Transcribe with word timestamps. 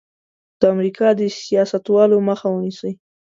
د 0.59 0.61
امریکا 0.73 1.07
د 1.19 1.21
سیاستوالو 1.43 2.17
مخه 2.29 2.47
ونیسي. 2.51 2.91